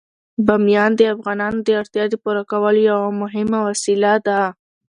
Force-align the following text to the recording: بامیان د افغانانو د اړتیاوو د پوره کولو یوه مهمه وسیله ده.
بامیان 0.45 0.91
د 0.95 1.01
افغانانو 1.13 1.59
د 1.63 1.69
اړتیاوو 1.81 2.11
د 2.11 2.15
پوره 2.23 2.43
کولو 2.51 2.79
یوه 2.89 3.07
مهمه 3.21 3.59
وسیله 3.69 4.11
ده. 4.27 4.39